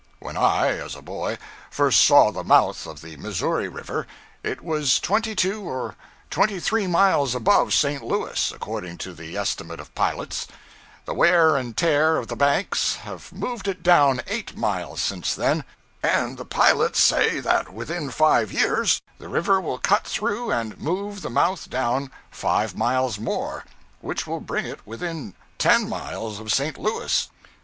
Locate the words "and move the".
20.51-21.29